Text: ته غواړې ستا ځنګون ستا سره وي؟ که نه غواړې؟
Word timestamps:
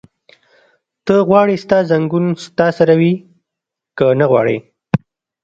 ته 1.05 1.13
غواړې 1.27 1.55
ستا 1.63 1.77
ځنګون 1.89 2.25
ستا 2.45 2.67
سره 2.77 2.93
وي؟ 2.99 3.13
که 3.97 4.05
نه 4.19 4.25
غواړې؟ 4.31 4.57